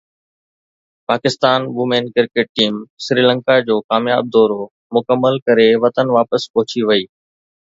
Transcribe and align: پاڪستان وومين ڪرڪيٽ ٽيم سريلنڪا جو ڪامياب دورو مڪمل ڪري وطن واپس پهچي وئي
پاڪستان 1.09 1.59
وومين 1.75 2.05
ڪرڪيٽ 2.15 2.47
ٽيم 2.59 2.73
سريلنڪا 3.05 3.55
جو 3.67 3.75
ڪامياب 3.89 4.23
دورو 4.37 4.59
مڪمل 4.97 5.39
ڪري 5.47 5.69
وطن 5.85 6.07
واپس 6.17 6.41
پهچي 6.53 6.81
وئي 6.89 7.03